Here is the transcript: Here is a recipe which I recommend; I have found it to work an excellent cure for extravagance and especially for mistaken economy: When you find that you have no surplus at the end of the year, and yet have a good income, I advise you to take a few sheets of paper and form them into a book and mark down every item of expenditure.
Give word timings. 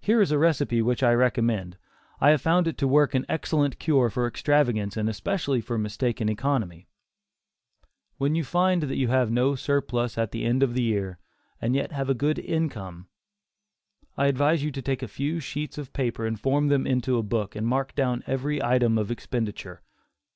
Here 0.00 0.20
is 0.20 0.32
a 0.32 0.38
recipe 0.38 0.82
which 0.82 1.04
I 1.04 1.12
recommend; 1.12 1.78
I 2.20 2.30
have 2.30 2.40
found 2.40 2.66
it 2.66 2.76
to 2.78 2.88
work 2.88 3.14
an 3.14 3.24
excellent 3.28 3.78
cure 3.78 4.10
for 4.10 4.26
extravagance 4.26 4.96
and 4.96 5.08
especially 5.08 5.60
for 5.60 5.78
mistaken 5.78 6.28
economy: 6.28 6.88
When 8.18 8.34
you 8.34 8.42
find 8.42 8.82
that 8.82 8.96
you 8.96 9.06
have 9.06 9.30
no 9.30 9.54
surplus 9.54 10.18
at 10.18 10.32
the 10.32 10.44
end 10.44 10.64
of 10.64 10.74
the 10.74 10.82
year, 10.82 11.20
and 11.60 11.76
yet 11.76 11.92
have 11.92 12.10
a 12.10 12.14
good 12.14 12.40
income, 12.40 13.06
I 14.16 14.26
advise 14.26 14.64
you 14.64 14.72
to 14.72 14.82
take 14.82 15.04
a 15.04 15.06
few 15.06 15.38
sheets 15.38 15.78
of 15.78 15.92
paper 15.92 16.26
and 16.26 16.40
form 16.40 16.66
them 16.66 16.84
into 16.84 17.16
a 17.16 17.22
book 17.22 17.54
and 17.54 17.64
mark 17.64 17.94
down 17.94 18.24
every 18.26 18.60
item 18.60 18.98
of 18.98 19.08
expenditure. 19.12 19.82